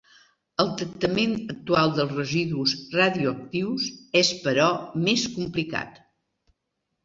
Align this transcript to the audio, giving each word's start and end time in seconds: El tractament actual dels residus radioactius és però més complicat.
El 0.61 0.69
tractament 0.77 1.35
actual 1.55 1.93
dels 1.99 2.15
residus 2.15 2.75
radioactius 3.01 3.87
és 4.25 4.35
però 4.49 4.69
més 5.07 5.31
complicat. 5.39 6.05